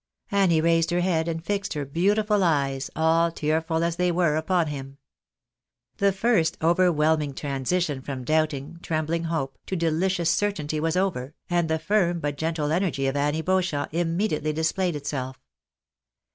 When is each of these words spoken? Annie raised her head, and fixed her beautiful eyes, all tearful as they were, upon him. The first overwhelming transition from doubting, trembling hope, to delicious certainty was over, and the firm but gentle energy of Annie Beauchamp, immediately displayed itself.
Annie 0.31 0.61
raised 0.61 0.89
her 0.89 1.01
head, 1.01 1.27
and 1.27 1.45
fixed 1.45 1.73
her 1.75 1.85
beautiful 1.85 2.43
eyes, 2.43 2.89
all 2.95 3.31
tearful 3.31 3.83
as 3.83 3.97
they 3.97 4.11
were, 4.11 4.35
upon 4.35 4.65
him. 4.65 4.97
The 5.97 6.11
first 6.11 6.57
overwhelming 6.59 7.35
transition 7.35 8.01
from 8.01 8.23
doubting, 8.23 8.79
trembling 8.81 9.25
hope, 9.25 9.59
to 9.67 9.75
delicious 9.75 10.31
certainty 10.31 10.79
was 10.79 10.97
over, 10.97 11.35
and 11.51 11.69
the 11.69 11.77
firm 11.77 12.19
but 12.19 12.35
gentle 12.35 12.71
energy 12.71 13.05
of 13.05 13.15
Annie 13.15 13.43
Beauchamp, 13.43 13.93
immediately 13.93 14.53
displayed 14.53 14.95
itself. 14.95 15.39